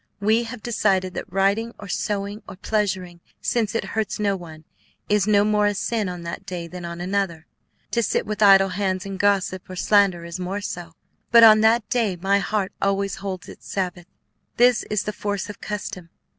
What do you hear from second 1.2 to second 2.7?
writing or sewing or